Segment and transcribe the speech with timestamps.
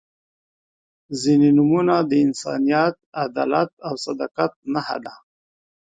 [1.21, 5.15] •ځینې نومونه د انسانیت، عدالت او صداقت نښه ده.